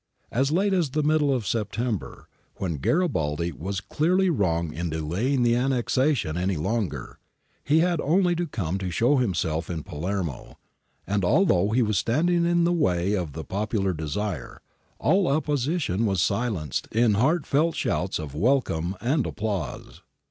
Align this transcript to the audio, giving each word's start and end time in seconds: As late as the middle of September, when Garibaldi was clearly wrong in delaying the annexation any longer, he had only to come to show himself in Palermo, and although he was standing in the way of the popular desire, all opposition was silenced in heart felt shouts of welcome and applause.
As 0.31 0.51
late 0.51 0.73
as 0.73 0.89
the 0.89 1.03
middle 1.03 1.31
of 1.31 1.45
September, 1.45 2.27
when 2.55 2.77
Garibaldi 2.77 3.51
was 3.51 3.79
clearly 3.81 4.31
wrong 4.31 4.73
in 4.73 4.89
delaying 4.89 5.43
the 5.43 5.53
annexation 5.55 6.35
any 6.37 6.57
longer, 6.57 7.19
he 7.63 7.81
had 7.81 8.01
only 8.01 8.35
to 8.37 8.47
come 8.47 8.79
to 8.79 8.89
show 8.89 9.17
himself 9.17 9.69
in 9.69 9.83
Palermo, 9.83 10.57
and 11.05 11.23
although 11.23 11.69
he 11.69 11.83
was 11.83 11.99
standing 11.99 12.47
in 12.47 12.63
the 12.63 12.73
way 12.73 13.13
of 13.13 13.33
the 13.33 13.43
popular 13.43 13.93
desire, 13.93 14.59
all 14.97 15.27
opposition 15.27 16.07
was 16.07 16.19
silenced 16.19 16.87
in 16.91 17.13
heart 17.13 17.45
felt 17.45 17.75
shouts 17.75 18.17
of 18.17 18.33
welcome 18.33 18.95
and 19.01 19.27
applause. 19.27 20.01